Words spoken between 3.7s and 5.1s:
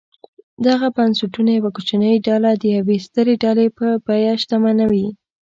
په بیه شتمنوي.